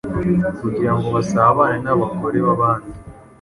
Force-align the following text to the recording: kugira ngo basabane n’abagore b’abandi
kugira 0.61 0.91
ngo 0.95 1.07
basabane 1.15 1.77
n’abagore 1.85 2.37
b’abandi 2.45 2.91